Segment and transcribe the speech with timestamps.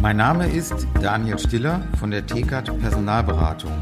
[0.00, 3.72] Mein Name ist Daniel Stiller von der TKAT Personalberatung.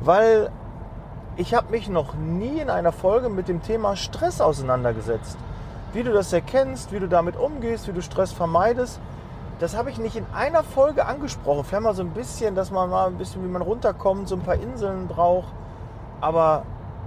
[0.00, 0.50] Weil
[1.36, 5.36] ich habe mich noch nie in einer Folge mit dem Thema Stress auseinandergesetzt.
[5.92, 9.00] Wie du das erkennst, wie du damit umgehst, wie du Stress vermeidest,
[9.58, 11.64] das habe ich nicht in einer Folge angesprochen.
[11.64, 14.42] Vielleicht mal so ein bisschen, dass man mal ein bisschen, wie man runterkommt, so ein
[14.42, 15.52] paar Inseln braucht.
[16.20, 16.62] Aber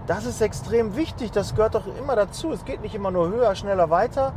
[0.06, 1.32] das ist extrem wichtig.
[1.32, 2.52] Das gehört doch immer dazu.
[2.52, 4.34] Es geht nicht immer nur höher, schneller, weiter,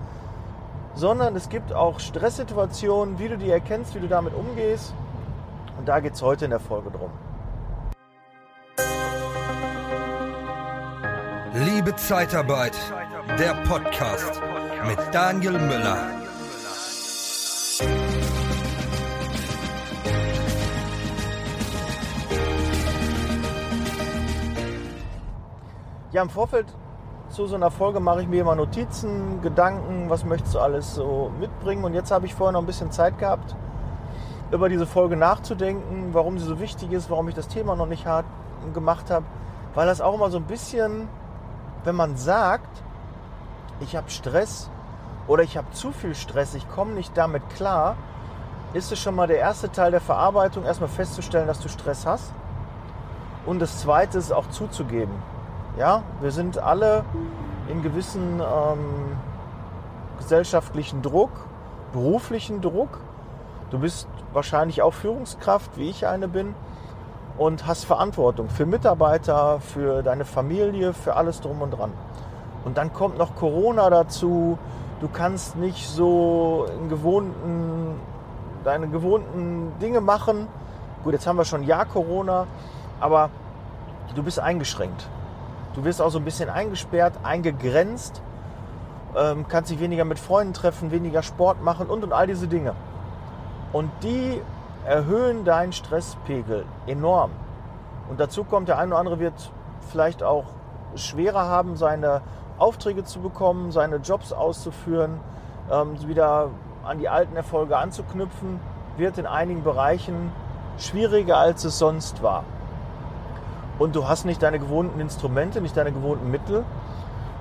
[0.95, 4.95] sondern es gibt auch Stresssituationen, wie du die erkennst, wie du damit umgehst.
[5.78, 7.11] Und da geht es heute in der Folge drum.
[11.55, 12.77] Liebe Zeitarbeit,
[13.39, 14.41] der Podcast
[14.87, 15.98] mit Daniel Müller.
[26.12, 26.67] Ja, im Vorfeld
[27.35, 31.33] zu so einer Folge mache ich mir immer Notizen, Gedanken, was möchtest du alles so
[31.41, 31.83] mitbringen.
[31.83, 33.57] Und jetzt habe ich vorher noch ein bisschen Zeit gehabt,
[34.53, 38.07] über diese Folge nachzudenken, warum sie so wichtig ist, warum ich das Thema noch nicht
[38.07, 38.25] hart
[38.73, 39.25] gemacht habe.
[39.75, 41.09] Weil das auch immer so ein bisschen,
[41.83, 42.71] wenn man sagt,
[43.81, 44.71] ich habe Stress
[45.27, 47.97] oder ich habe zu viel Stress, ich komme nicht damit klar,
[48.75, 52.33] ist es schon mal der erste Teil der Verarbeitung, erstmal festzustellen, dass du Stress hast.
[53.45, 55.34] Und das zweite ist auch zuzugeben.
[55.77, 57.05] Ja, wir sind alle
[57.69, 59.17] in gewissen ähm,
[60.19, 61.33] gesellschaftlichen Druck,
[61.92, 63.00] beruflichen Druck.
[63.72, 66.55] Du bist wahrscheinlich auch Führungskraft, wie ich eine bin,
[67.38, 71.91] und hast Verantwortung für Mitarbeiter, für deine Familie, für alles drum und dran.
[72.65, 74.56] Und dann kommt noch Corona dazu.
[75.00, 78.00] Du kannst nicht so in gewohnten,
[78.62, 80.47] deine gewohnten Dinge machen.
[81.03, 82.47] Gut, jetzt haben wir schon Jahr Corona,
[83.00, 83.31] aber
[84.15, 85.09] du bist eingeschränkt.
[85.75, 88.23] Du wirst auch so ein bisschen eingesperrt, eingegrenzt,
[89.17, 92.75] ähm, kannst dich weniger mit Freunden treffen, weniger Sport machen und und all diese Dinge.
[93.73, 94.41] Und die
[94.87, 97.33] erhöhen deinen Stresspegel enorm.
[98.09, 99.51] Und dazu kommt, der eine oder andere wird
[99.91, 100.45] vielleicht auch
[100.95, 102.21] schwerer haben, seine
[102.56, 105.19] Aufträge zu bekommen, seine Jobs auszuführen,
[105.73, 106.51] ähm, wieder
[106.85, 108.61] an die alten Erfolge anzuknüpfen,
[108.97, 110.31] wird in einigen Bereichen
[110.79, 112.45] schwieriger, als es sonst war
[113.79, 116.65] und du hast nicht deine gewohnten Instrumente, nicht deine gewohnten Mittel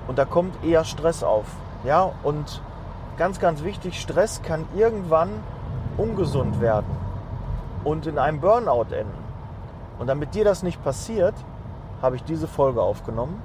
[0.08, 1.46] und da kommt eher Stress auf.
[1.84, 2.62] Ja, und
[3.16, 5.30] ganz, ganz wichtig, Stress kann irgendwann
[5.96, 6.90] ungesund werden
[7.84, 9.24] und in einem Burnout enden.
[9.98, 11.34] Und damit dir das nicht passiert,
[12.02, 13.40] habe ich diese Folge aufgenommen.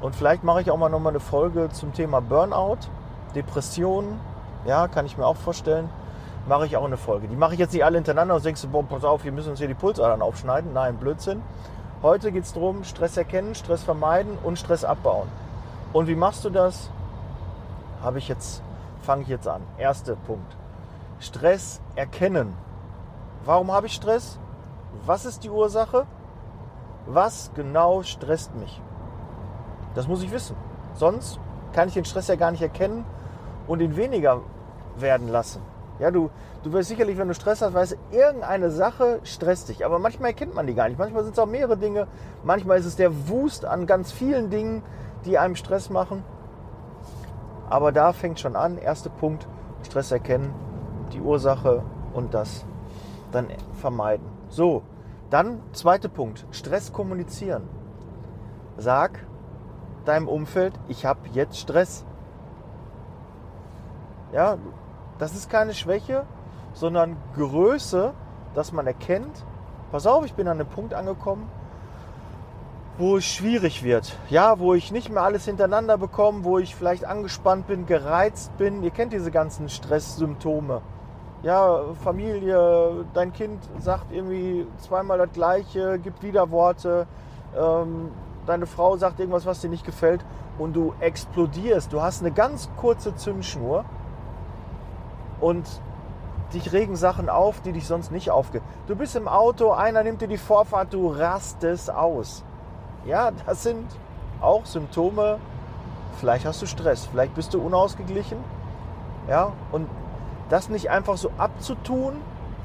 [0.00, 2.78] Und vielleicht mache ich auch mal nochmal eine Folge zum Thema Burnout,
[3.34, 4.20] Depressionen.
[4.66, 5.88] Ja, kann ich mir auch vorstellen.
[6.48, 7.28] Mache ich auch eine Folge.
[7.28, 9.50] Die mache ich jetzt nicht alle hintereinander und denkst du, boah, pass auf, wir müssen
[9.50, 10.72] uns hier die Pulsadern aufschneiden.
[10.72, 11.40] Nein, Blödsinn.
[12.02, 15.28] Heute geht es darum, Stress erkennen, Stress vermeiden und Stress abbauen.
[15.92, 16.90] Und wie machst du das?
[18.02, 18.60] Habe ich jetzt,
[19.02, 19.62] fange ich jetzt an.
[19.78, 20.56] Erster Punkt.
[21.20, 22.54] Stress erkennen.
[23.44, 24.40] Warum habe ich Stress?
[25.06, 26.08] Was ist die Ursache?
[27.06, 28.82] Was genau stresst mich?
[29.94, 30.56] Das muss ich wissen.
[30.94, 31.38] Sonst
[31.72, 33.04] kann ich den Stress ja gar nicht erkennen
[33.68, 34.40] und ihn weniger
[34.96, 35.62] werden lassen.
[35.98, 36.30] Ja, du,
[36.62, 39.84] du wirst sicherlich, wenn du Stress hast, weißt du, irgendeine Sache stresst dich.
[39.84, 40.98] Aber manchmal erkennt man die gar nicht.
[40.98, 42.06] Manchmal sind es auch mehrere Dinge.
[42.42, 44.82] Manchmal ist es der Wust an ganz vielen Dingen,
[45.24, 46.24] die einem Stress machen.
[47.68, 48.78] Aber da fängt schon an.
[48.78, 49.46] Erster Punkt,
[49.82, 50.54] Stress erkennen,
[51.12, 51.82] die Ursache
[52.12, 52.64] und das
[53.30, 54.26] dann vermeiden.
[54.48, 54.82] So,
[55.30, 57.62] dann zweiter Punkt, Stress kommunizieren.
[58.76, 59.24] Sag
[60.04, 62.04] deinem Umfeld, ich habe jetzt Stress.
[64.32, 64.58] Ja,
[65.22, 66.24] das ist keine Schwäche,
[66.72, 68.12] sondern Größe,
[68.56, 69.44] dass man erkennt,
[69.92, 71.48] pass auf, ich bin an einem Punkt angekommen,
[72.98, 74.16] wo es schwierig wird.
[74.30, 78.82] Ja, wo ich nicht mehr alles hintereinander bekomme, wo ich vielleicht angespannt bin, gereizt bin.
[78.82, 80.82] Ihr kennt diese ganzen Stresssymptome.
[81.44, 87.06] Ja, Familie, dein Kind sagt irgendwie zweimal das Gleiche, gibt Widerworte.
[87.56, 88.08] Ähm,
[88.44, 90.24] deine Frau sagt irgendwas, was dir nicht gefällt
[90.58, 91.92] und du explodierst.
[91.92, 93.84] Du hast eine ganz kurze Zündschnur
[95.42, 95.66] und
[96.54, 98.62] dich regen Sachen auf, die dich sonst nicht aufgehen.
[98.86, 102.44] Du bist im Auto, einer nimmt dir die Vorfahrt, du rastest aus.
[103.04, 103.84] Ja, das sind
[104.40, 105.38] auch Symptome.
[106.18, 108.38] Vielleicht hast du Stress, vielleicht bist du unausgeglichen.
[109.28, 109.88] Ja, und
[110.48, 112.14] das nicht einfach so abzutun,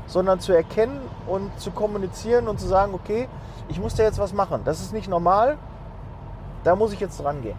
[0.05, 3.27] sondern zu erkennen und zu kommunizieren und zu sagen, okay,
[3.69, 4.61] ich muss da jetzt was machen.
[4.65, 5.57] Das ist nicht normal,
[6.63, 7.57] da muss ich jetzt dran gehen.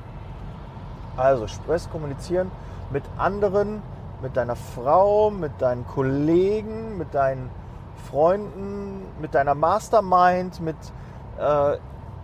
[1.16, 2.50] Also Stress kommunizieren
[2.90, 3.82] mit anderen,
[4.22, 7.50] mit deiner Frau, mit deinen Kollegen, mit deinen
[8.10, 10.76] Freunden, mit deiner Mastermind, mit
[11.38, 11.76] äh,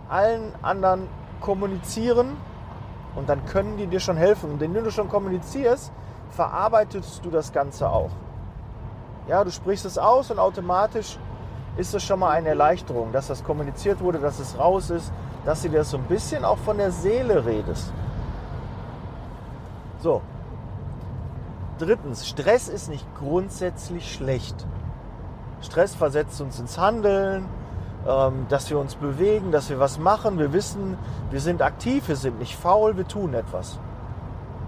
[0.09, 1.07] allen anderen
[1.41, 2.37] kommunizieren
[3.15, 4.51] und dann können die dir schon helfen.
[4.51, 5.91] Und indem du schon kommunizierst,
[6.31, 8.11] verarbeitest du das Ganze auch.
[9.27, 11.17] Ja, du sprichst es aus und automatisch
[11.77, 15.11] ist es schon mal eine Erleichterung, dass das kommuniziert wurde, dass es raus ist,
[15.45, 17.91] dass du dir so ein bisschen auch von der Seele redest.
[19.99, 20.21] So.
[21.77, 24.55] Drittens, Stress ist nicht grundsätzlich schlecht.
[25.61, 27.45] Stress versetzt uns ins Handeln,
[28.07, 30.39] ähm, dass wir uns bewegen, dass wir was machen.
[30.39, 30.97] Wir wissen,
[31.31, 33.79] wir sind aktiv, wir sind nicht faul, wir tun etwas.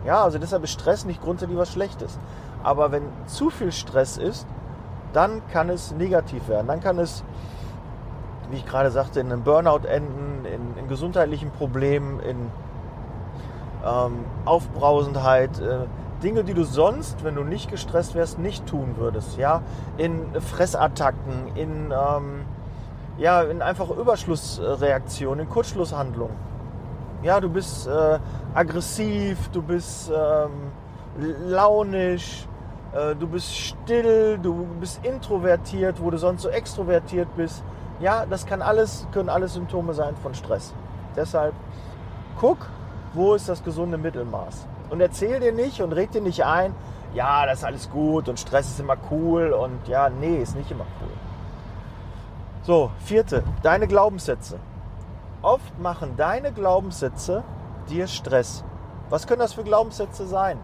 [0.06, 2.20] Ja, also deshalb ist Stress nicht grundsätzlich was Schlechtes.
[2.64, 4.46] Aber wenn zu viel Stress ist,
[5.14, 6.68] dann kann es negativ werden.
[6.68, 7.24] Dann kann es,
[8.50, 12.52] wie ich gerade sagte, in einem Burnout enden, in, in gesundheitlichen Problemen, in
[13.86, 15.60] ähm, Aufbrausendheit.
[15.60, 15.86] Äh,
[16.24, 19.38] Dinge, die du sonst, wenn du nicht gestresst wärst, nicht tun würdest.
[19.38, 19.62] Ja?
[19.98, 22.46] In Fressattacken, in, ähm,
[23.18, 26.36] ja, in einfach Überschlussreaktionen, in Kurzschlusshandlungen.
[27.24, 28.20] Ja, du bist äh,
[28.54, 30.72] aggressiv, du bist ähm,
[31.48, 32.48] launisch,
[32.94, 37.64] äh, du bist still, du bist introvertiert, wo du sonst so extrovertiert bist.
[38.00, 40.74] Ja, das kann alles, können alles Symptome sein von Stress.
[41.16, 41.54] Deshalb
[42.40, 42.58] guck,
[43.14, 44.68] wo ist das gesunde Mittelmaß.
[44.90, 46.74] Und erzähl dir nicht und reg dir nicht ein,
[47.14, 50.72] ja, das ist alles gut und Stress ist immer cool und ja, nee, ist nicht
[50.72, 51.14] immer cool.
[52.64, 54.60] So, vierte, deine Glaubenssätze.
[55.42, 57.44] Oft machen deine Glaubenssätze
[57.90, 58.64] dir Stress.
[59.10, 60.60] Was können das für Glaubenssätze sein?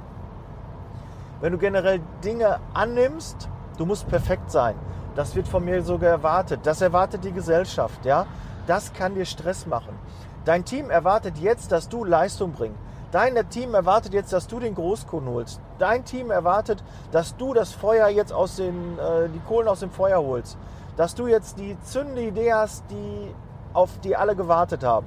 [1.39, 4.75] Wenn du generell Dinge annimmst, du musst perfekt sein.
[5.15, 6.61] Das wird von mir sogar erwartet.
[6.63, 8.25] Das erwartet die Gesellschaft, ja?
[8.67, 9.97] Das kann dir Stress machen.
[10.45, 12.82] Dein Team erwartet jetzt, dass du Leistung bringst.
[13.13, 15.61] Dein Team erwartet jetzt, dass du den Großkunden holst.
[15.77, 19.91] Dein Team erwartet, dass du das Feuer jetzt aus den, äh, die Kohlen aus dem
[19.91, 20.57] Feuer holst.
[20.97, 23.35] Dass du jetzt die zündende Idee hast, die,
[23.71, 25.05] auf die alle gewartet haben.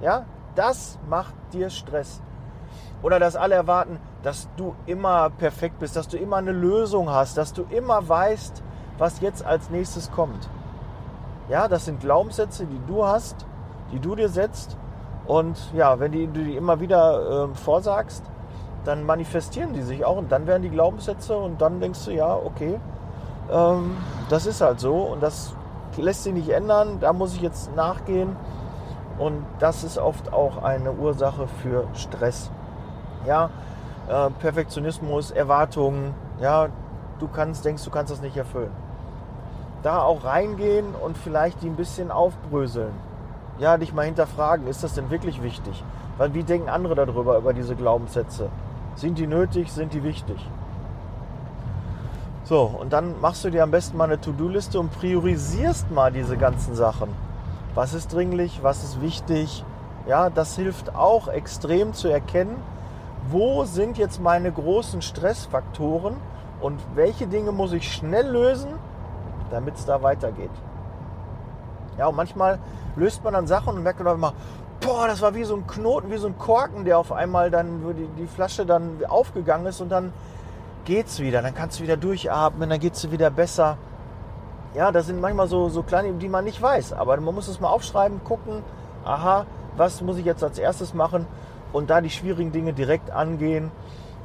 [0.00, 0.26] Ja,
[0.56, 2.20] das macht dir Stress.
[3.04, 7.38] Oder dass alle erwarten, dass du immer perfekt bist, dass du immer eine Lösung hast,
[7.38, 8.64] dass du immer weißt,
[8.98, 10.48] was jetzt als nächstes kommt.
[11.48, 13.46] Ja, das sind Glaubenssätze, die du hast,
[13.92, 14.76] die du dir setzt.
[15.26, 18.24] Und ja, wenn die, du die immer wieder äh, vorsagst,
[18.84, 22.34] dann manifestieren die sich auch und dann werden die Glaubenssätze und dann denkst du, ja,
[22.34, 22.80] okay,
[23.50, 23.96] ähm,
[24.28, 25.54] das ist halt so und das
[25.96, 28.34] lässt sich nicht ändern, da muss ich jetzt nachgehen
[29.18, 32.50] und das ist oft auch eine Ursache für Stress.
[33.24, 33.50] Ja,
[34.08, 36.68] äh, Perfektionismus, Erwartungen, ja,
[37.20, 38.72] du kannst, denkst, du kannst das nicht erfüllen.
[39.84, 42.92] Da auch reingehen und vielleicht die ein bisschen aufbröseln
[43.62, 45.84] ja, dich mal hinterfragen, ist das denn wirklich wichtig?
[46.18, 48.48] Weil wie denken andere darüber, über diese Glaubenssätze?
[48.96, 50.36] Sind die nötig, sind die wichtig?
[52.42, 56.36] So, und dann machst du dir am besten mal eine To-Do-Liste und priorisierst mal diese
[56.36, 57.08] ganzen Sachen.
[57.76, 59.64] Was ist dringlich, was ist wichtig?
[60.08, 62.56] Ja, das hilft auch extrem zu erkennen,
[63.30, 66.16] wo sind jetzt meine großen Stressfaktoren
[66.60, 68.70] und welche Dinge muss ich schnell lösen,
[69.52, 70.50] damit es da weitergeht.
[71.98, 72.58] Ja, und manchmal
[72.96, 74.34] löst man dann Sachen und merkt dann immer,
[74.80, 77.84] boah, das war wie so ein Knoten, wie so ein Korken, der auf einmal dann,
[77.84, 80.12] wo die, die Flasche dann aufgegangen ist und dann
[80.84, 81.42] geht's wieder.
[81.42, 83.76] Dann kannst du wieder durchatmen, dann geht's dir wieder besser.
[84.74, 86.94] Ja, das sind manchmal so, so kleine, die man nicht weiß.
[86.94, 88.62] Aber man muss es mal aufschreiben, gucken,
[89.04, 89.46] aha,
[89.76, 91.26] was muss ich jetzt als erstes machen
[91.72, 93.70] und da die schwierigen Dinge direkt angehen.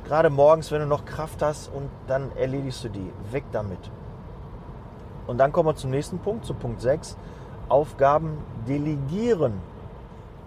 [0.05, 3.11] Gerade morgens, wenn du noch Kraft hast und dann erledigst du die.
[3.31, 3.79] Weg damit.
[5.27, 7.17] Und dann kommen wir zum nächsten Punkt, zu Punkt 6.
[7.69, 9.53] Aufgaben delegieren.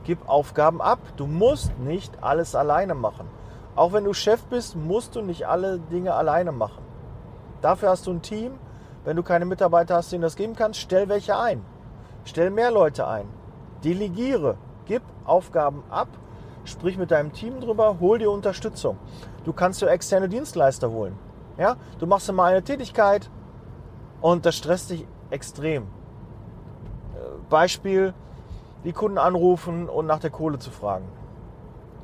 [0.04, 0.98] Gib Aufgaben ab.
[1.16, 3.28] Du musst nicht alles alleine machen.
[3.76, 6.82] Auch wenn du Chef bist, musst du nicht alle Dinge alleine machen.
[7.60, 8.58] Dafür hast du ein Team.
[9.04, 11.64] Wenn du keine Mitarbeiter hast, denen das geben kannst, stell welche ein.
[12.24, 13.26] Stell mehr Leute ein.
[13.84, 14.56] Delegiere.
[14.86, 16.08] Gib Aufgaben ab.
[16.64, 17.98] Sprich mit deinem Team drüber.
[18.00, 18.98] Hol dir Unterstützung.
[19.44, 21.18] Du kannst dir externe Dienstleister holen.
[21.56, 21.76] Ja?
[21.98, 23.30] Du machst immer eine Tätigkeit
[24.20, 25.86] und das stresst dich extrem.
[27.48, 28.14] Beispiel,
[28.84, 31.06] die Kunden anrufen und nach der Kohle zu fragen.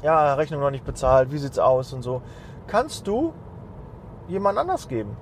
[0.03, 2.23] Ja, Rechnung noch nicht bezahlt, wie sieht's aus und so.
[2.67, 3.33] Kannst du
[4.29, 5.17] jemand anders geben.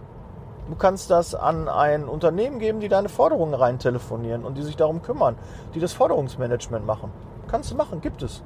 [0.69, 4.77] Du kannst das an ein Unternehmen geben, die deine Forderungen rein telefonieren und die sich
[4.77, 5.37] darum kümmern,
[5.75, 7.13] die das Forderungsmanagement machen.
[7.49, 8.43] Kannst du machen, gibt es.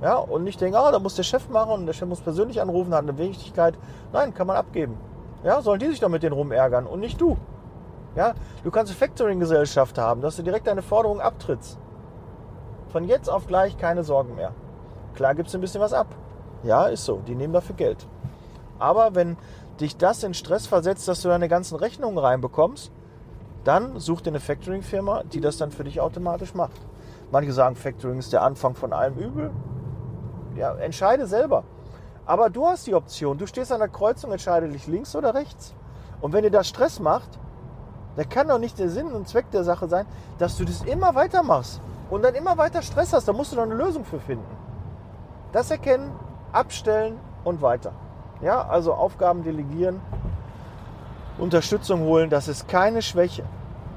[0.00, 2.60] Ja, und nicht denken, ah, da muss der Chef machen und der Chef muss persönlich
[2.60, 3.74] anrufen, hat eine Wichtigkeit.
[4.12, 4.96] Nein, kann man abgeben.
[5.44, 7.36] Ja, sollen die sich doch mit denen rumärgern und nicht du.
[8.14, 11.78] Ja, du kannst eine Factoring-Gesellschaft haben, dass du direkt deine Forderung abtrittst.
[12.88, 14.52] Von jetzt auf gleich keine Sorgen mehr.
[15.14, 16.08] Klar gibt es ein bisschen was ab.
[16.62, 17.22] Ja, ist so.
[17.26, 18.06] Die nehmen dafür Geld.
[18.78, 19.36] Aber wenn
[19.80, 22.92] dich das in Stress versetzt, dass du deine ganzen Rechnungen reinbekommst,
[23.64, 26.80] dann such dir eine Factoring-Firma, die das dann für dich automatisch macht.
[27.30, 29.50] Manche sagen, Factoring ist der Anfang von allem Übel.
[30.56, 31.64] Ja, entscheide selber.
[32.26, 33.38] Aber du hast die Option.
[33.38, 35.74] Du stehst an der Kreuzung, entscheide dich links oder rechts.
[36.20, 37.38] Und wenn dir das Stress macht,
[38.16, 40.06] dann kann doch nicht der Sinn und Zweck der Sache sein,
[40.38, 43.26] dass du das immer weitermachst und dann immer weiter Stress hast.
[43.26, 44.44] Da musst du doch eine Lösung für finden.
[45.52, 46.10] Das erkennen,
[46.52, 47.92] abstellen und weiter.
[48.42, 50.00] Ja, also Aufgaben delegieren,
[51.38, 53.44] Unterstützung holen, das ist keine Schwäche.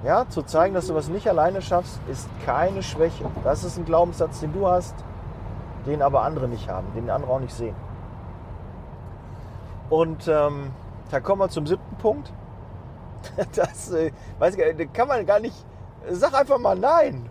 [0.03, 3.25] Ja, zu zeigen, dass du was nicht alleine schaffst, ist keine Schwäche.
[3.43, 4.93] Das ist ein Glaubenssatz, den du hast,
[5.87, 7.75] den aber andere nicht haben, den andere auch nicht sehen.
[9.89, 10.71] Und ähm,
[11.11, 12.31] da kommen wir zum siebten Punkt.
[13.55, 15.65] Das äh, weiß ich, kann man gar nicht.
[16.09, 17.29] Sag einfach mal nein.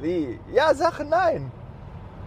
[0.00, 0.38] Wie?
[0.52, 1.50] Ja, sag nein.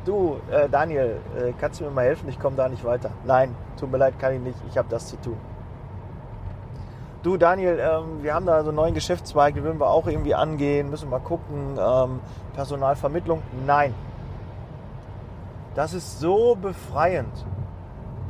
[0.03, 2.27] Du, äh, Daniel, äh, kannst du mir mal helfen?
[2.27, 3.11] Ich komme da nicht weiter.
[3.23, 4.57] Nein, tut mir leid, kann ich nicht.
[4.69, 5.37] Ich habe das zu tun.
[7.21, 10.33] Du, Daniel, ähm, wir haben da so einen neuen Geschäftszweig, den würden wir auch irgendwie
[10.33, 10.89] angehen.
[10.89, 11.77] Müssen wir mal gucken.
[11.79, 12.19] Ähm,
[12.55, 13.43] Personalvermittlung?
[13.67, 13.93] Nein.
[15.75, 17.45] Das ist so befreiend.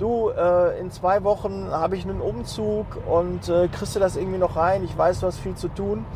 [0.02, 4.40] Du, äh, in zwei Wochen habe ich einen Umzug und äh, kriegst du das irgendwie
[4.40, 4.84] noch rein?
[4.84, 6.08] Ich weiß, du hast viel zu tun.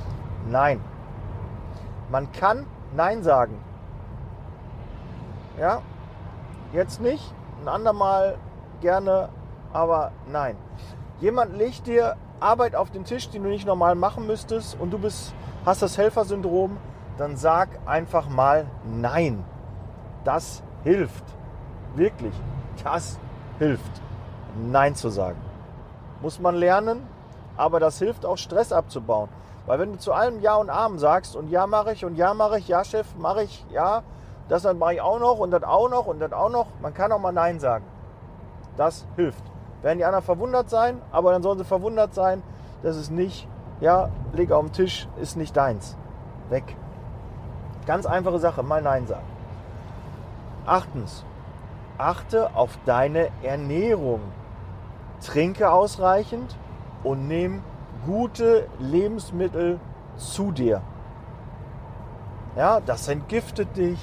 [0.50, 0.82] Nein.
[2.10, 2.66] Man kann
[2.96, 3.60] Nein sagen.
[5.60, 5.84] Ja,
[6.74, 8.40] jetzt nicht, ein andermal
[8.82, 9.30] gerne,
[9.72, 10.58] aber nein.
[11.20, 14.98] Jemand legt dir Arbeit auf den Tisch, die du nicht normal machen müsstest und du
[14.98, 16.78] bist, hast das Helfersyndrom,
[17.20, 19.46] dann sag einfach mal nein.
[20.24, 21.24] Das hilft.
[21.94, 22.34] Wirklich.
[22.84, 23.20] Das
[23.60, 24.02] hilft.
[24.56, 25.40] Nein zu sagen.
[26.22, 27.08] Muss man lernen,
[27.58, 29.30] aber das hilft auch Stress abzubauen.
[29.66, 32.34] Weil wenn du zu allem Ja und Amen sagst und Ja mache ich und Ja
[32.34, 34.04] mache ich, Ja Chef mache ich, ja,
[34.48, 36.68] das dann mache ich auch noch und das auch noch und das auch noch.
[36.82, 37.86] Man kann auch mal Nein sagen.
[38.78, 39.44] Das hilft.
[39.82, 42.44] Werden die anderen verwundert sein, aber dann sollen sie verwundert sein,
[42.84, 43.48] dass es nicht,
[43.80, 45.98] ja, leg auf den Tisch, ist nicht deins.
[46.50, 46.76] Weg.
[47.86, 49.26] Ganz einfache Sache, mal Nein sagen.
[50.66, 51.24] Achtens,
[51.98, 54.22] achte auf deine Ernährung.
[55.22, 56.56] Trinke ausreichend
[57.04, 57.62] und nimm
[58.06, 59.80] gute Lebensmittel
[60.18, 60.82] zu dir.
[62.56, 64.00] Ja, das entgiftet dich,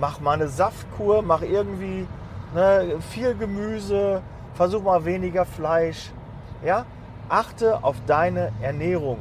[0.00, 2.06] mach mal eine Saftkur, mach irgendwie
[2.54, 4.22] ne, viel Gemüse,
[4.54, 6.10] versuch mal weniger Fleisch.
[6.64, 6.86] Ja?
[7.28, 9.18] Achte auf deine Ernährung.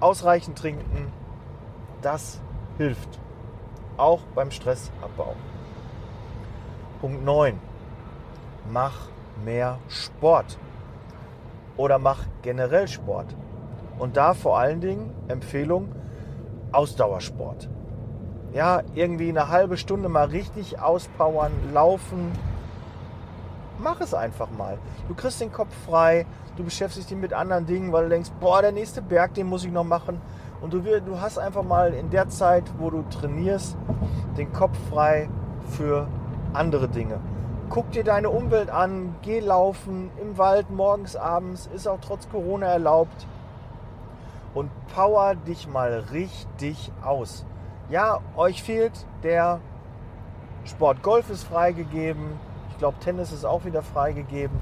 [0.00, 1.12] Ausreichend trinken,
[2.02, 2.40] das
[2.76, 3.18] hilft.
[3.96, 5.34] Auch beim Stressabbau.
[7.00, 7.58] Punkt 9.
[8.72, 9.08] Mach
[9.44, 10.58] mehr Sport.
[11.76, 13.34] Oder mach generell Sport.
[13.98, 15.88] Und da vor allen Dingen Empfehlung
[16.72, 17.68] Ausdauersport
[18.52, 22.32] ja, irgendwie eine halbe Stunde mal richtig auspowern, laufen.
[23.78, 24.78] Mach es einfach mal.
[25.06, 26.26] Du kriegst den Kopf frei,
[26.56, 29.64] du beschäftigst dich mit anderen Dingen, weil du denkst, boah, der nächste Berg, den muss
[29.64, 30.20] ich noch machen.
[30.60, 33.76] Und du, du hast einfach mal in der Zeit, wo du trainierst,
[34.36, 35.28] den Kopf frei
[35.70, 36.08] für
[36.52, 37.20] andere Dinge.
[37.70, 42.66] Guck dir deine Umwelt an, geh laufen im Wald morgens, abends, ist auch trotz Corona
[42.66, 43.26] erlaubt.
[44.54, 47.44] Und power dich mal richtig aus.
[47.90, 49.60] Ja, euch fehlt der
[50.64, 52.38] Sport Golf ist freigegeben.
[52.70, 54.60] Ich glaube, Tennis ist auch wieder freigegeben.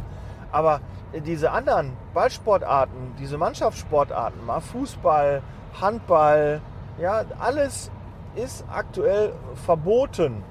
[0.52, 0.80] Aber
[1.12, 5.42] diese anderen Ballsportarten, diese Mannschaftssportarten, mal Fußball,
[5.80, 6.60] Handball,
[6.98, 7.90] ja, alles
[8.34, 9.32] ist aktuell
[9.66, 10.42] verboten.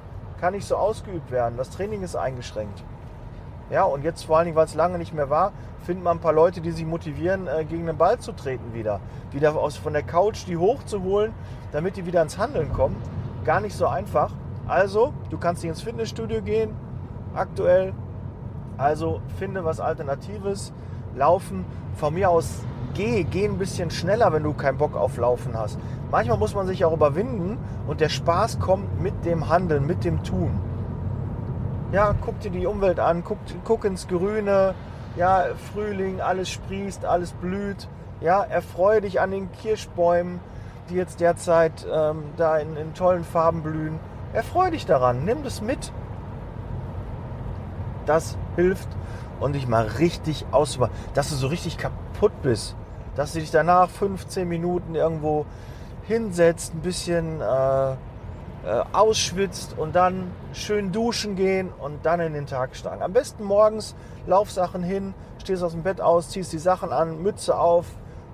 [0.46, 1.58] Kann nicht so ausgeübt werden.
[1.58, 2.84] Das Training ist eingeschränkt.
[3.72, 6.22] Ja, und jetzt vor allen Dingen, weil es lange nicht mehr war, finden man ein
[6.22, 9.00] paar Leute, die sich motivieren, äh, gegen den Ball zu treten wieder.
[9.32, 11.34] Wieder aus, von der Couch die hochzuholen,
[11.72, 12.96] damit die wieder ins Handeln kommen.
[13.44, 14.34] Gar nicht so einfach.
[14.68, 16.75] Also, du kannst nicht ins Fitnessstudio gehen,
[17.34, 17.96] aktuell.
[18.78, 20.74] Also, finde was Alternatives.
[21.16, 21.66] Laufen.
[21.96, 25.80] Von mir aus, geh, geh ein bisschen schneller, wenn du keinen Bock auf Laufen hast.
[26.12, 27.58] Manchmal muss man sich auch überwinden
[27.88, 30.60] und der Spaß kommt mit dem Handeln, mit dem Tun.
[31.92, 34.74] Ja, guck dir die Umwelt an, guck, guck ins Grüne,
[35.16, 37.88] ja, Frühling, alles sprießt, alles blüht.
[38.22, 40.40] Ja, erfreue dich an den Kirschbäumen,
[40.90, 44.00] die jetzt derzeit ähm, da in, in tollen Farben blühen.
[44.34, 45.92] Erfreue dich daran, nimm das mit.
[48.06, 48.88] Das hilft
[49.39, 50.80] und dich mal richtig aus,
[51.13, 52.75] dass du so richtig kaputt bist,
[53.15, 55.46] dass du dich danach 15 Minuten irgendwo
[56.08, 57.96] hinsetzt, ein bisschen äh, äh,
[58.94, 63.01] ausschwitzt und dann schön duschen gehen und dann in den Tag steigen.
[63.01, 63.96] Am besten morgens
[64.27, 67.86] Laufsachen hin, stehst aus dem Bett aus, ziehst die Sachen an, Mütze auf,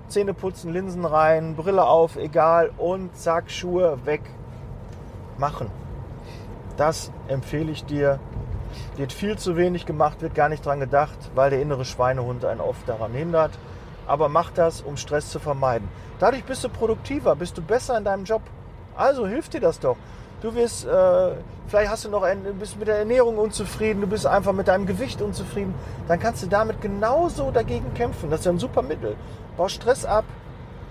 [0.08, 4.22] Zähne putzen, Linsen rein, Brille auf, egal und zack, Schuhe weg.
[5.38, 5.70] Machen.
[6.76, 8.18] Das empfehle ich dir.
[8.96, 12.60] Wird viel zu wenig gemacht, wird gar nicht dran gedacht, weil der innere Schweinehund einen
[12.60, 13.52] oft daran hindert.
[14.06, 15.88] Aber mach das, um Stress zu vermeiden.
[16.18, 18.42] Dadurch bist du produktiver, bist du besser in deinem Job.
[18.96, 19.96] Also hilft dir das doch.
[20.42, 21.34] Du wirst, äh,
[21.68, 24.86] vielleicht hast du noch ein, bist mit der Ernährung unzufrieden, du bist einfach mit deinem
[24.86, 25.72] Gewicht unzufrieden,
[26.08, 28.28] dann kannst du damit genauso dagegen kämpfen.
[28.28, 29.14] Das ist ja ein super Mittel.
[29.56, 30.24] Bau Stress ab,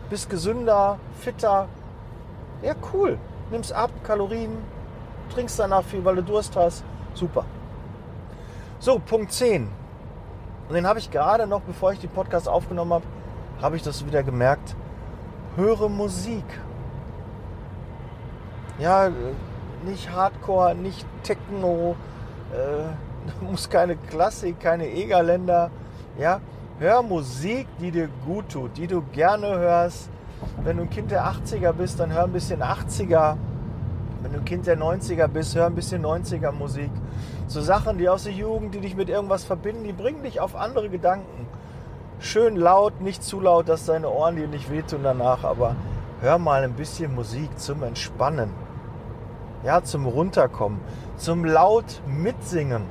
[0.09, 1.67] bist gesünder, fitter.
[2.61, 3.17] Ja, cool.
[3.51, 4.51] Nimmst ab, Kalorien,
[5.33, 6.85] trinkst danach viel, weil du Durst hast.
[7.13, 7.43] Super.
[8.81, 9.67] So, Punkt 10.
[10.67, 13.05] Und den habe ich gerade noch, bevor ich den Podcast aufgenommen habe,
[13.61, 14.75] habe ich das wieder gemerkt.
[15.55, 16.43] Höre Musik.
[18.79, 19.11] Ja,
[19.85, 21.95] nicht Hardcore, nicht Techno,
[22.51, 25.69] äh, muss keine Klassik, keine Egerländer.
[26.17, 26.41] Ja,
[26.79, 30.09] hör Musik, die dir gut tut, die du gerne hörst.
[30.63, 33.37] Wenn du ein Kind der 80er bist, dann hör ein bisschen 80er.
[34.21, 36.91] Wenn du ein Kind der 90er bist, hör ein bisschen 90er Musik.
[37.47, 40.55] So Sachen, die aus der Jugend, die dich mit irgendwas verbinden, die bringen dich auf
[40.55, 41.47] andere Gedanken.
[42.19, 45.75] Schön laut, nicht zu laut, dass deine Ohren dir nicht wehtun danach, aber
[46.21, 48.49] hör mal ein bisschen Musik zum Entspannen
[49.63, 50.79] ja, zum Runterkommen,
[51.17, 52.83] zum laut mitsingen.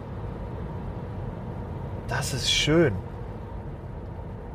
[2.08, 2.94] Das ist schön.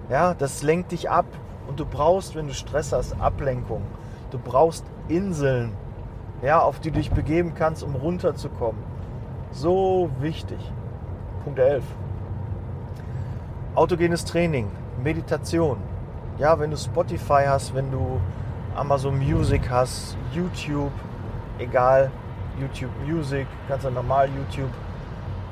[0.10, 1.26] Ja, das lenkt dich ab
[1.68, 3.82] und du brauchst, wenn du Stress hast, Ablenkung.
[4.32, 5.72] Du brauchst Inseln,
[6.42, 8.82] ja, auf die du dich begeben kannst, um runterzukommen.
[9.52, 10.60] So wichtig.
[11.44, 11.84] Punkt 11.
[13.76, 14.70] Autogenes Training,
[15.04, 15.78] Meditation.
[16.38, 18.20] Ja, wenn du Spotify hast, wenn du
[18.76, 20.92] Amazon Music hast, YouTube,
[21.60, 22.12] egal,
[22.60, 24.72] YouTube Music, ganz normal YouTube.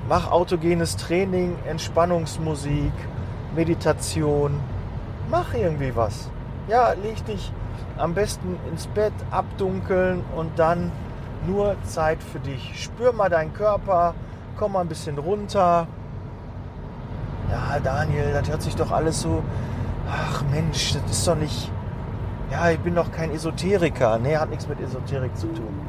[0.09, 2.91] Mach autogenes Training, Entspannungsmusik,
[3.55, 4.59] Meditation.
[5.29, 6.29] Mach irgendwie was.
[6.67, 7.51] Ja, leg dich
[7.97, 10.91] am besten ins Bett, abdunkeln und dann
[11.47, 12.81] nur Zeit für dich.
[12.81, 14.13] Spür mal deinen Körper,
[14.57, 15.87] komm mal ein bisschen runter.
[17.51, 19.43] Ja, Daniel, das hört sich doch alles so.
[20.09, 21.71] Ach Mensch, das ist doch nicht.
[22.51, 24.19] Ja, ich bin doch kein Esoteriker.
[24.19, 25.83] Nee, hat nichts mit Esoterik zu tun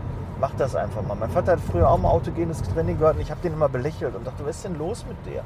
[0.44, 1.14] mach das einfach mal.
[1.14, 4.14] Mein Vater hat früher auch mal autogenes Training gehört und ich habe den immer belächelt
[4.14, 5.42] und dachte, was ist denn los mit der?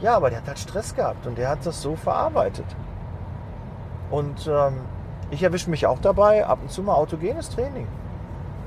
[0.00, 2.66] Ja, aber der hat halt Stress gehabt und der hat das so verarbeitet.
[4.10, 4.82] Und ähm,
[5.30, 7.86] ich erwische mich auch dabei, ab und zu mal autogenes Training.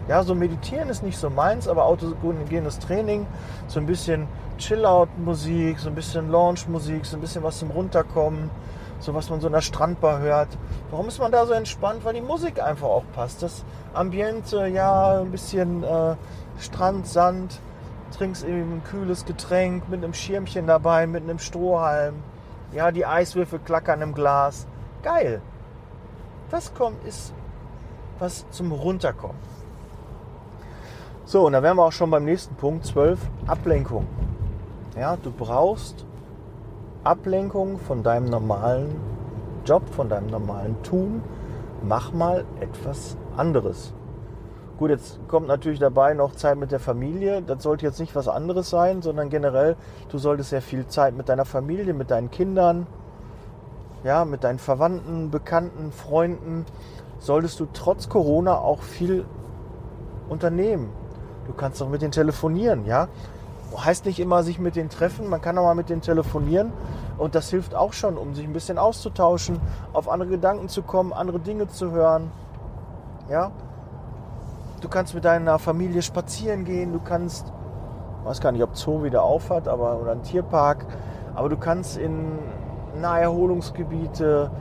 [0.07, 3.25] Ja, so meditieren ist nicht so meins, aber autogenes Training,
[3.67, 8.49] so ein bisschen Chill-Out-Musik, so ein bisschen Launch-Musik, so ein bisschen was zum Runterkommen,
[8.99, 10.49] so was man so in der Strandbar hört.
[10.91, 12.03] Warum ist man da so entspannt?
[12.03, 13.43] Weil die Musik einfach auch passt.
[13.43, 16.15] Das Ambiente, ja, ein bisschen äh,
[16.59, 17.59] Strand, Sand,
[18.17, 22.15] trinkst eben ein kühles Getränk mit einem Schirmchen dabei, mit einem Strohhalm.
[22.73, 24.67] Ja, die Eiswürfel klackern im Glas.
[25.01, 25.41] Geil.
[26.53, 27.33] Das kommt, ist
[28.19, 29.39] was zum Runterkommen.
[31.25, 34.05] So, und da wären wir auch schon beim nächsten Punkt, 12, Ablenkung.
[34.95, 36.05] Ja, du brauchst
[37.03, 39.01] Ablenkung von deinem normalen
[39.65, 41.23] Job, von deinem normalen Tun.
[41.81, 43.91] Mach mal etwas anderes.
[44.77, 47.41] Gut, jetzt kommt natürlich dabei noch Zeit mit der Familie.
[47.41, 49.75] Das sollte jetzt nicht was anderes sein, sondern generell,
[50.09, 52.85] du solltest sehr viel Zeit mit deiner Familie, mit deinen Kindern,
[54.03, 56.65] ja, mit deinen Verwandten, Bekannten, Freunden,
[57.19, 59.25] solltest du trotz Corona auch viel
[60.29, 60.89] unternehmen.
[61.47, 63.07] Du kannst auch mit denen telefonieren, ja.
[63.75, 66.71] Heißt nicht immer sich mit denen treffen, man kann auch mal mit denen telefonieren
[67.17, 69.59] und das hilft auch schon, um sich ein bisschen auszutauschen,
[69.93, 72.31] auf andere Gedanken zu kommen, andere Dinge zu hören.
[73.29, 73.51] Ja?
[74.81, 77.47] Du kannst mit deiner Familie spazieren gehen, du kannst,
[78.19, 80.85] ich weiß gar nicht, ob Zoo wieder auf hat, aber, oder ein Tierpark,
[81.33, 82.37] aber du kannst in
[82.99, 84.51] Naherholungsgebiete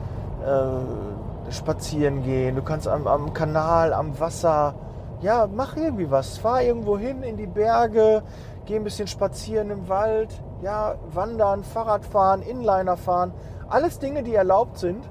[0.45, 4.73] äh, spazieren gehen, du kannst am, am Kanal, am Wasser,
[5.21, 6.37] ja, mach irgendwie was.
[6.37, 8.23] Fahr irgendwo hin in die Berge,
[8.65, 10.29] geh ein bisschen spazieren im Wald,
[10.61, 13.33] ja, wandern, Fahrradfahren, Inliner fahren.
[13.69, 15.09] Alles Dinge, die erlaubt sind.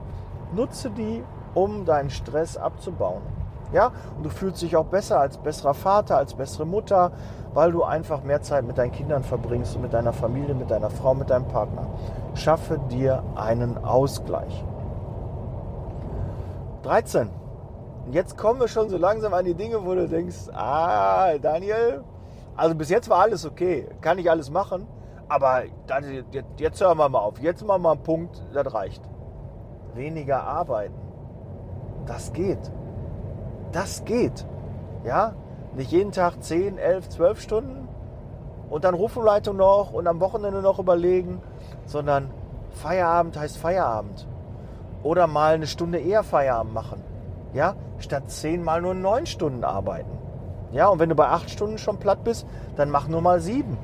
[0.54, 3.22] Nutze die, um deinen Stress abzubauen.
[3.72, 7.10] Ja, und du fühlst dich auch besser als besserer Vater, als bessere Mutter,
[7.54, 10.90] weil du einfach mehr Zeit mit deinen Kindern verbringst und mit deiner Familie, mit deiner
[10.90, 11.86] Frau, mit deinem Partner.
[12.34, 14.64] Schaffe dir einen Ausgleich.
[16.82, 17.30] 13.
[18.10, 22.02] Jetzt kommen wir schon so langsam an die Dinge, wo du denkst, ah, Daniel,
[22.56, 24.86] also bis jetzt war alles okay, kann ich alles machen,
[25.28, 27.40] aber das, jetzt, jetzt hören wir mal auf.
[27.40, 29.02] Jetzt machen wir mal einen Punkt, das reicht.
[29.94, 30.94] Weniger arbeiten.
[32.06, 32.72] Das geht.
[33.70, 34.46] Das geht.
[35.04, 35.34] Ja?
[35.74, 37.88] Nicht jeden Tag 10, 11, 12 Stunden
[38.68, 41.40] und dann Rufumleitung noch und am Wochenende noch überlegen,
[41.86, 42.30] sondern
[42.70, 44.26] Feierabend heißt Feierabend.
[45.02, 47.02] Oder mal eine Stunde eher Feierabend machen.
[47.52, 50.18] Ja, statt 10 mal nur 9 Stunden arbeiten.
[50.70, 53.76] Ja, und wenn du bei 8 Stunden schon platt bist, dann mach nur mal 7.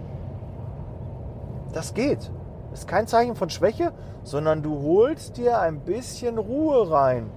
[1.72, 2.30] Das geht.
[2.72, 7.30] Ist kein Zeichen von Schwäche, sondern du holst dir ein bisschen Ruhe rein.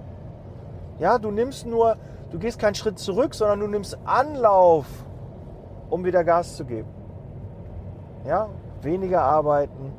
[0.98, 1.96] Ja, du nimmst nur,
[2.30, 4.86] du gehst keinen Schritt zurück, sondern du nimmst Anlauf,
[5.90, 6.88] um wieder Gas zu geben.
[8.24, 8.48] Ja,
[8.82, 9.92] weniger arbeiten,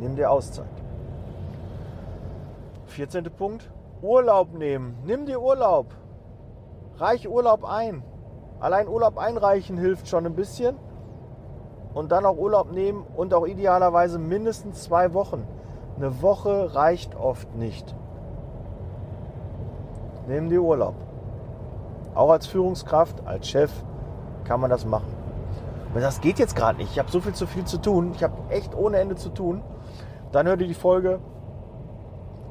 [0.00, 0.66] nimm dir Auszeit.
[2.86, 3.24] 14.
[3.24, 3.70] Punkt,
[4.02, 4.96] Urlaub nehmen.
[5.04, 5.94] Nimm dir Urlaub.
[6.96, 8.02] Reich Urlaub ein.
[8.60, 10.76] Allein Urlaub einreichen hilft schon ein bisschen.
[11.94, 15.46] Und dann auch Urlaub nehmen und auch idealerweise mindestens zwei Wochen.
[15.96, 17.94] Eine Woche reicht oft nicht.
[20.28, 20.94] Nimm dir Urlaub.
[22.14, 23.72] Auch als Führungskraft, als Chef
[24.44, 25.17] kann man das machen.
[25.90, 26.92] Aber das geht jetzt gerade nicht.
[26.92, 28.12] Ich habe so viel zu viel zu tun.
[28.14, 29.62] Ich habe echt ohne Ende zu tun.
[30.32, 31.20] Dann hör dir die Folge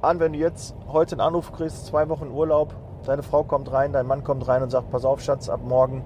[0.02, 2.74] an, wenn du jetzt heute einen Anruf kriegst, zwei Wochen Urlaub,
[3.06, 6.04] deine Frau kommt rein, dein Mann kommt rein und sagt, pass auf Schatz, ab morgen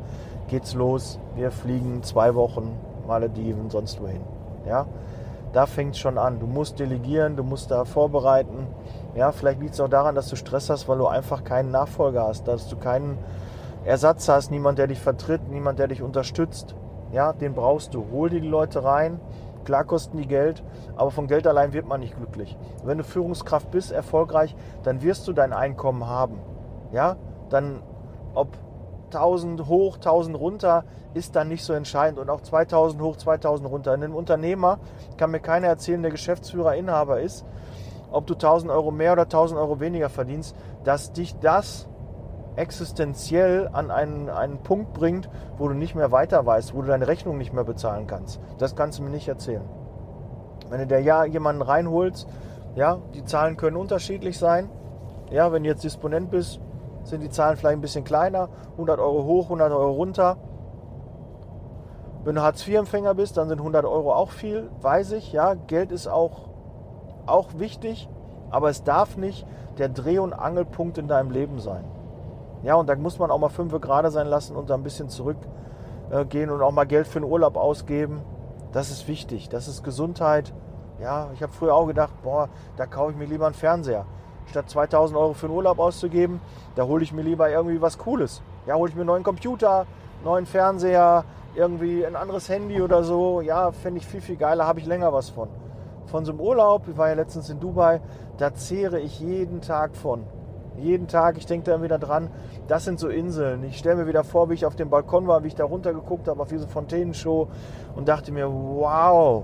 [0.47, 4.21] geht's los, wir fliegen zwei Wochen Malediven, sonst wohin.
[4.65, 4.85] Ja,
[5.53, 6.39] da fängt schon an.
[6.39, 8.67] Du musst delegieren, du musst da vorbereiten.
[9.15, 12.27] Ja, vielleicht liegt es auch daran, dass du Stress hast, weil du einfach keinen Nachfolger
[12.27, 13.17] hast, dass du keinen
[13.83, 16.75] Ersatz hast, niemand, der dich vertritt, niemand, der dich unterstützt.
[17.11, 18.05] Ja, den brauchst du.
[18.11, 19.19] Hol dir die Leute rein.
[19.63, 20.63] Klar kosten die Geld,
[20.95, 22.57] aber von Geld allein wird man nicht glücklich.
[22.83, 26.39] Wenn du Führungskraft bist, erfolgreich, dann wirst du dein Einkommen haben.
[26.91, 27.17] Ja,
[27.49, 27.83] dann
[28.33, 28.57] ob
[29.11, 33.93] 1000 hoch, 1000 runter ist dann nicht so entscheidend und auch 2000 hoch, 2000 runter.
[33.93, 34.79] In einem Unternehmer
[35.17, 37.45] kann mir keiner erzählen, der Geschäftsführer, Inhaber ist,
[38.11, 41.87] ob du 1000 Euro mehr oder 1000 Euro weniger verdienst, dass dich das
[42.55, 47.07] existenziell an einen, einen Punkt bringt, wo du nicht mehr weiter weißt, wo du deine
[47.07, 48.39] Rechnung nicht mehr bezahlen kannst.
[48.57, 49.67] Das kannst du mir nicht erzählen.
[50.69, 52.27] Wenn du der ja jemanden reinholst,
[52.75, 54.69] ja, die Zahlen können unterschiedlich sein.
[55.29, 56.59] Ja, wenn du jetzt Disponent bist,
[57.03, 60.37] sind die Zahlen vielleicht ein bisschen kleiner, 100 Euro hoch, 100 Euro runter.
[62.23, 65.31] Wenn du Hartz-IV-Empfänger bist, dann sind 100 Euro auch viel, weiß ich.
[65.31, 66.49] Ja, Geld ist auch,
[67.25, 68.07] auch wichtig,
[68.49, 71.83] aber es darf nicht der Dreh- und Angelpunkt in deinem Leben sein.
[72.63, 75.09] Ja, und da muss man auch mal fünf gerade sein lassen und da ein bisschen
[75.09, 78.21] zurückgehen und auch mal Geld für den Urlaub ausgeben.
[78.71, 79.49] Das ist wichtig.
[79.49, 80.53] Das ist Gesundheit.
[81.01, 84.05] Ja, ich habe früher auch gedacht, boah, da kaufe ich mir lieber einen Fernseher.
[84.45, 86.41] Statt 2000 Euro für den Urlaub auszugeben,
[86.75, 88.41] da hole ich mir lieber irgendwie was Cooles.
[88.67, 89.87] Ja, hole ich mir einen neuen Computer,
[90.23, 93.41] neuen Fernseher, irgendwie ein anderes Handy oder so.
[93.41, 95.49] Ja, fände ich viel, viel geiler, habe ich länger was von.
[96.05, 98.01] Von so einem Urlaub, ich war ja letztens in Dubai,
[98.37, 100.23] da zehre ich jeden Tag von.
[100.77, 102.29] Jeden Tag, ich denke da wieder dran,
[102.67, 103.63] das sind so Inseln.
[103.63, 106.27] Ich stelle mir wieder vor, wie ich auf dem Balkon war, wie ich da runtergeguckt
[106.27, 107.49] habe auf diese Fontänenshow
[107.95, 109.43] und dachte mir, wow,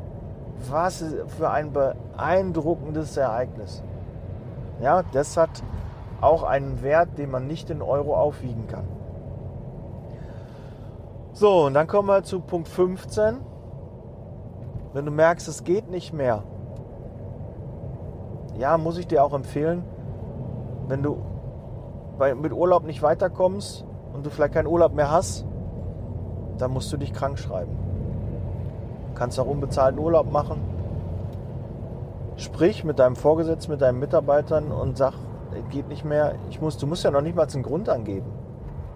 [0.69, 1.03] was
[1.37, 3.83] für ein beeindruckendes Ereignis.
[4.81, 5.63] Ja, das hat
[6.21, 8.85] auch einen Wert, den man nicht in Euro aufwiegen kann.
[11.33, 13.37] So, und dann kommen wir zu Punkt 15.
[14.93, 16.43] Wenn du merkst, es geht nicht mehr,
[18.57, 19.83] ja, muss ich dir auch empfehlen,
[20.87, 21.17] wenn du
[22.17, 25.45] bei, mit Urlaub nicht weiterkommst und du vielleicht keinen Urlaub mehr hast,
[26.57, 27.71] dann musst du dich krank schreiben.
[29.09, 30.61] Du kannst auch unbezahlten Urlaub machen.
[32.35, 35.13] Sprich mit deinem Vorgesetzten, mit deinen Mitarbeitern und sag,
[35.51, 36.35] es geht nicht mehr.
[36.49, 38.31] Ich muss, du musst ja noch nicht mal einen Grund angeben.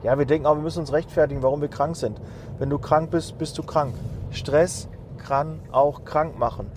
[0.04, 2.19] Ja, wir denken auch, wir müssen uns rechtfertigen, warum wir krank sind.
[2.58, 3.93] Wenn du krank bist, bist du krank.
[4.32, 6.67] Stress kann auch krank machen.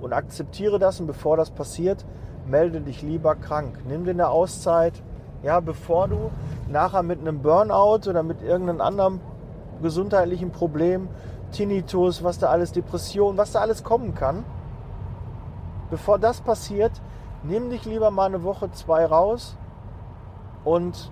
[0.00, 2.04] Und akzeptiere das und bevor das passiert,
[2.46, 3.78] melde dich lieber krank.
[3.86, 4.94] Nimm dir eine Auszeit,
[5.42, 6.30] ja, bevor du
[6.68, 9.20] nachher mit einem Burnout oder mit irgendeinem anderen
[9.80, 11.08] gesundheitlichen Problem,
[11.50, 14.44] Tinnitus, was da alles, Depression, was da alles kommen kann,
[15.90, 16.92] bevor das passiert,
[17.42, 19.56] nimm dich lieber mal eine Woche, zwei raus
[20.64, 21.10] und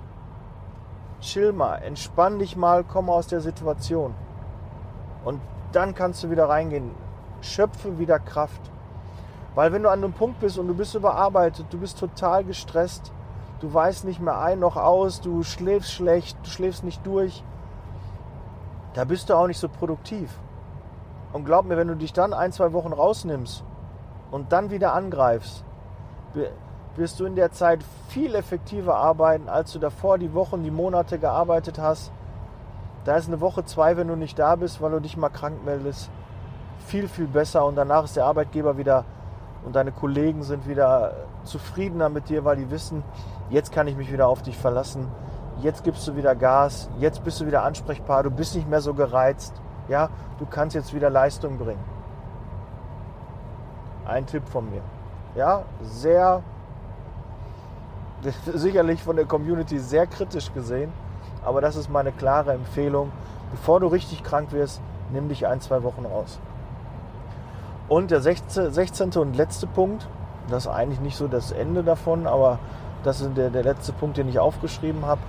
[1.21, 4.15] chill mal, entspann dich mal, komm aus der Situation.
[5.25, 5.41] Und
[5.73, 6.91] dann kannst du wieder reingehen.
[7.43, 8.70] Schöpfe wieder Kraft.
[9.55, 13.13] Weil wenn du an einem Punkt bist und du bist überarbeitet, du bist total gestresst,
[13.61, 17.43] du weißt nicht mehr ein noch aus, du schläfst schlecht, du schläfst nicht durch,
[18.95, 20.31] da bist du auch nicht so produktiv.
[21.33, 23.65] Und glaub mir, wenn du dich dann ein, zwei Wochen rausnimmst
[24.31, 25.65] und dann wieder angreifst,
[26.97, 31.19] wirst du in der Zeit viel effektiver arbeiten, als du davor die Wochen, die Monate
[31.19, 32.13] gearbeitet hast.
[33.05, 35.65] Da ist eine Woche, zwei, wenn du nicht da bist, weil du dich mal krank
[35.65, 36.11] meldest,
[36.87, 39.05] viel, viel besser und danach ist der Arbeitgeber wieder
[39.65, 41.13] und deine Kollegen sind wieder
[41.45, 43.03] zufriedener mit dir, weil die wissen,
[43.51, 45.09] jetzt kann ich mich wieder auf dich verlassen.
[45.61, 48.95] jetzt gibst du wieder Gas, jetzt bist du wieder ansprechbar, du bist nicht mehr so
[48.95, 49.53] gereizt,
[49.89, 51.85] ja, du kannst jetzt wieder Leistung bringen.
[54.07, 54.81] Ein Tipp von mir.
[55.35, 56.43] Ja, sehr,
[58.55, 60.93] sicherlich von der Community sehr kritisch gesehen,
[61.45, 63.13] aber das ist meine klare Empfehlung.
[63.51, 64.81] Bevor du richtig krank wirst,
[65.13, 66.39] nimm dich ein, zwei Wochen raus.
[67.91, 68.73] Und der 16.
[68.73, 69.11] 16.
[69.17, 70.09] und letzte Punkt,
[70.49, 72.61] das ist eigentlich nicht so das Ende davon, aber
[73.03, 75.21] das ist der, der letzte Punkt, den ich aufgeschrieben habe.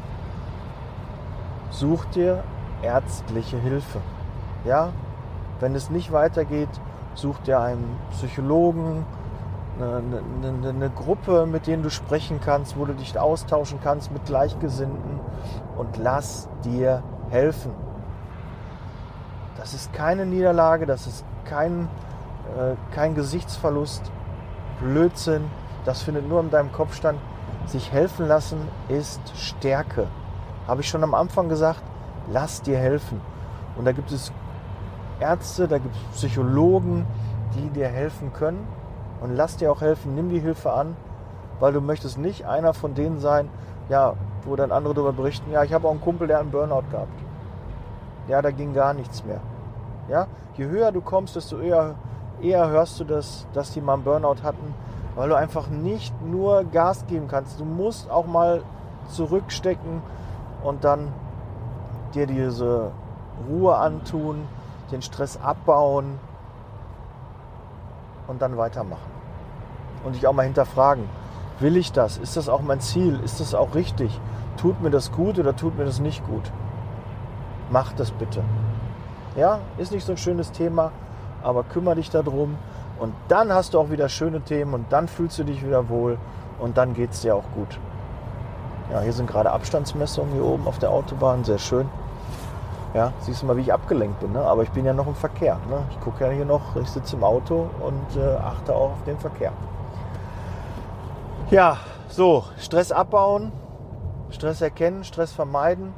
[1.72, 2.44] Such dir
[2.84, 4.00] ärztliche Hilfe.
[4.64, 4.90] Ja,
[5.60, 6.70] wenn es nicht weitergeht,
[7.16, 9.08] such dir einen Psychologen,
[9.80, 14.26] eine, eine, eine, Gruppe, mit denen du sprechen kannst, wo du dich austauschen kannst mit
[14.26, 15.20] Gleichgesinnten
[15.78, 17.72] und lass dir helfen.
[19.58, 21.88] Das ist keine Niederlage, das ist kein,
[22.94, 24.12] kein Gesichtsverlust,
[24.80, 25.46] Blödsinn,
[25.86, 27.20] das findet nur in deinem Kopf stand.
[27.66, 30.08] Sich helfen lassen ist Stärke.
[30.68, 31.82] Habe ich schon am Anfang gesagt,
[32.32, 33.22] lass dir helfen.
[33.76, 34.32] Und da gibt es
[35.20, 37.06] Ärzte, da gibt es Psychologen,
[37.56, 38.68] die dir helfen können.
[39.22, 40.96] Und lass dir auch helfen, nimm die Hilfe an,
[41.60, 43.50] weil du möchtest nicht einer von denen sein,
[43.88, 46.84] ja, wo dann andere darüber berichten, ja, ich habe auch einen Kumpel, der einen Burnout
[46.90, 47.14] gehabt.
[48.28, 49.42] Ja, da ging gar nichts mehr.
[50.10, 51.96] Ja, je höher du kommst, desto eher,
[52.44, 54.74] eher hörst du das, dass die mal einen Burnout hatten,
[55.16, 57.60] weil du einfach nicht nur Gas geben kannst.
[57.60, 58.64] Du musst auch mal
[59.10, 60.02] zurückstecken
[60.64, 61.12] und dann
[62.14, 62.92] dir diese
[63.50, 64.48] Ruhe antun,
[64.92, 66.20] den Stress abbauen
[68.28, 69.12] und dann weitermachen.
[70.04, 71.08] Und dich auch mal hinterfragen,
[71.60, 72.18] will ich das?
[72.18, 73.20] Ist das auch mein Ziel?
[73.24, 74.20] Ist das auch richtig?
[74.58, 76.52] Tut mir das gut oder tut mir das nicht gut?
[77.70, 78.44] Mach das bitte.
[79.36, 80.92] Ja, ist nicht so ein schönes Thema,
[81.44, 82.58] aber kümmere dich darum
[83.00, 86.18] und dann hast du auch wieder schöne Themen und dann fühlst du dich wieder wohl
[86.60, 87.80] und dann geht es dir auch gut.
[88.92, 91.90] Ja, hier sind gerade Abstandsmessungen hier oben auf der Autobahn, sehr schön.
[92.94, 94.42] Ja, siehst du mal, wie ich abgelenkt bin, ne?
[94.42, 95.58] aber ich bin ja noch im Verkehr.
[95.70, 95.82] Ne?
[95.92, 99.18] Ich gucke ja hier noch, ich sitze im Auto und äh, achte auch auf den
[99.18, 99.54] Verkehr.
[101.50, 101.78] Ja,
[102.10, 103.54] so, Stress abbauen,
[104.30, 105.94] Stress erkennen, Stress vermeiden.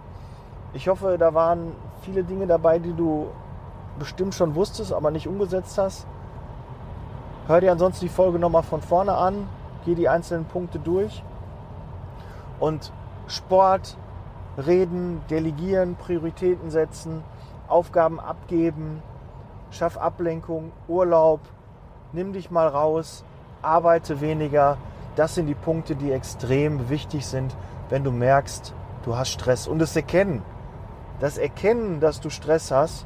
[0.74, 3.28] Ich hoffe, da waren viele Dinge dabei, die du
[4.00, 6.08] bestimmt schon wusstest, aber nicht umgesetzt hast.
[7.48, 9.48] Hör dir ansonsten die Folge nochmal von vorne an,
[9.86, 11.24] geh die einzelnen Punkte durch.
[12.60, 12.92] Und
[13.28, 13.98] Sport,
[14.58, 17.24] Reden, Delegieren, Prioritäten setzen,
[17.68, 19.02] Aufgaben abgeben,
[19.72, 21.42] schaff Ablenkung, Urlaub,
[22.12, 23.26] nimm dich mal raus,
[23.62, 24.78] arbeite weniger.
[25.16, 27.56] Das sind die Punkte, die extrem wichtig sind,
[27.90, 29.68] wenn du merkst, du hast Stress.
[29.68, 30.44] Und das Erkennen,
[31.20, 33.06] das Erkennen, dass du Stress hast,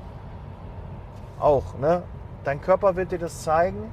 [1.40, 1.78] auch.
[1.80, 2.04] Ne?
[2.44, 3.92] Dein Körper wird dir das zeigen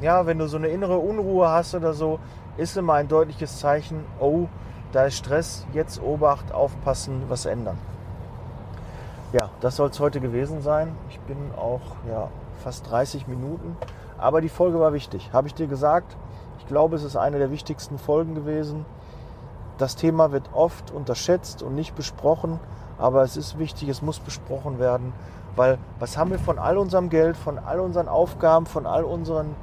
[0.00, 2.18] ja, wenn du so eine innere Unruhe hast oder so,
[2.56, 4.48] ist immer ein deutliches Zeichen, oh,
[4.92, 7.78] da ist Stress, jetzt Obacht, aufpassen, was ändern.
[9.32, 10.94] Ja, das soll es heute gewesen sein.
[11.08, 12.28] Ich bin auch ja,
[12.62, 13.76] fast 30 Minuten,
[14.18, 16.16] aber die Folge war wichtig, habe ich dir gesagt.
[16.58, 18.84] Ich glaube, es ist eine der wichtigsten Folgen gewesen.
[19.78, 22.60] Das Thema wird oft unterschätzt und nicht besprochen,
[22.96, 25.12] aber es ist wichtig, es muss besprochen werden,
[25.56, 29.54] weil was haben wir von all unserem Geld, von all unseren Aufgaben, von all unseren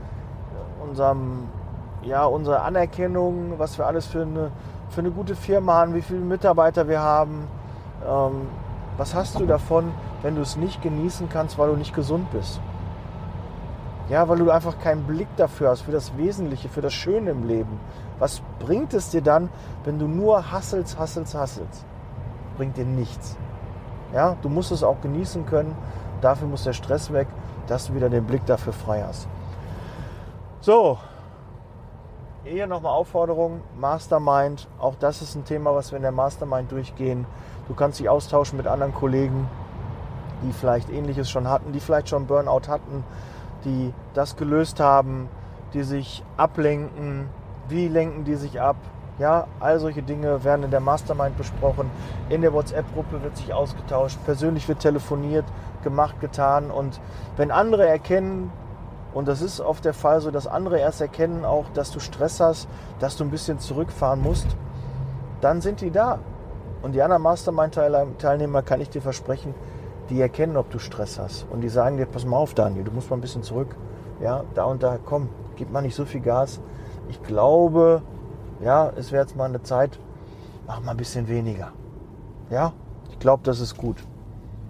[0.82, 1.48] unserem,
[2.04, 4.52] ja, unsere Anerkennung, was wir alles für eine,
[4.90, 7.48] für eine gute Firma haben, wie viele Mitarbeiter wir haben.
[8.06, 8.48] Ähm,
[8.98, 12.60] was hast du davon, wenn du es nicht genießen kannst, weil du nicht gesund bist?
[14.10, 17.48] Ja, weil du einfach keinen Blick dafür hast, für das Wesentliche, für das Schöne im
[17.48, 17.80] Leben.
[18.20, 19.50] Was bringt es dir dann,
[19.86, 21.86] wenn du nur hasselst, hasselst, hasselst?
[22.58, 23.38] Bringt dir nichts.
[24.14, 25.76] Ja, du musst es auch genießen können.
[26.22, 27.28] Dafür muss der Stress weg,
[27.68, 29.28] dass du wieder den Blick dafür frei hast.
[30.60, 30.98] So,
[32.44, 34.68] hier nochmal Aufforderung, Mastermind.
[34.80, 37.28] Auch das ist ein Thema, was wir in der Mastermind durchgehen.
[37.68, 39.48] Du kannst dich austauschen mit anderen Kollegen,
[40.44, 43.04] die vielleicht ähnliches schon hatten, die vielleicht schon Burnout hatten,
[43.64, 45.30] die das gelöst haben,
[45.76, 47.30] die sich ablenken.
[47.70, 48.78] Wie lenken die sich ab?
[49.22, 51.92] Ja, all solche Dinge werden in der Mastermind besprochen.
[52.30, 55.46] In der WhatsApp-Gruppe wird sich ausgetauscht, persönlich wird telefoniert,
[55.84, 56.72] gemacht, getan.
[56.72, 57.00] Und
[57.38, 58.52] wenn andere erkennen,
[59.14, 62.40] und das ist oft der Fall so, dass andere erst erkennen auch, dass du Stress
[62.40, 62.68] hast,
[63.00, 64.48] dass du ein bisschen zurückfahren musst.
[65.40, 66.18] Dann sind die da.
[66.82, 69.54] Und die anderen Mastermind-Teilnehmer, kann ich dir versprechen,
[70.10, 71.46] die erkennen, ob du Stress hast.
[71.52, 73.76] Und die sagen dir, pass mal auf, Daniel, du musst mal ein bisschen zurück.
[74.20, 76.60] Ja, da und da, komm, gib mal nicht so viel Gas.
[77.08, 78.02] Ich glaube,
[78.64, 80.00] ja, es wäre jetzt mal eine Zeit,
[80.68, 81.72] mach mal ein bisschen weniger.
[82.50, 82.74] Ja,
[83.12, 83.98] ich glaube, das ist gut.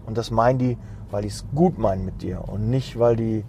[0.05, 0.77] Und das meinen die,
[1.09, 3.45] weil die es gut meinen mit dir und nicht, weil die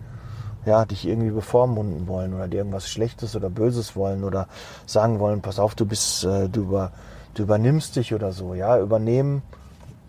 [0.64, 4.46] ja, dich irgendwie bevormunden wollen oder dir irgendwas Schlechtes oder Böses wollen oder
[4.87, 6.92] sagen wollen, pass auf, du bist, äh, du, über,
[7.35, 8.55] du übernimmst dich oder so.
[8.55, 9.42] Ja, übernehmen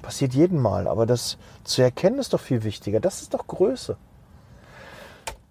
[0.01, 2.99] passiert jeden Mal, aber das zu erkennen ist doch viel wichtiger.
[2.99, 3.97] Das ist doch Größe.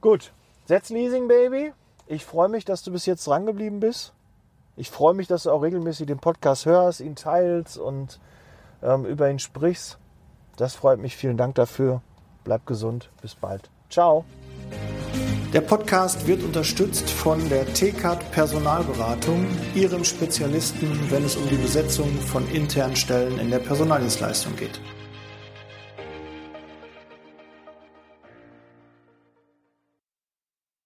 [0.00, 0.32] Gut,
[0.66, 1.72] Setz Leasing Baby.
[2.06, 4.12] Ich freue mich, dass du bis jetzt dran geblieben bist.
[4.76, 8.20] Ich freue mich, dass du auch regelmäßig den Podcast hörst, ihn teilst und
[8.82, 9.98] ähm, über ihn sprichst.
[10.56, 11.16] Das freut mich.
[11.16, 12.02] Vielen Dank dafür.
[12.44, 13.10] Bleib gesund.
[13.20, 13.70] Bis bald.
[13.90, 14.24] Ciao.
[15.52, 22.08] Der Podcast wird unterstützt von der TCAT Personalberatung, ihrem Spezialisten, wenn es um die Besetzung
[22.20, 24.80] von internen Stellen in der Personaldienstleistung geht.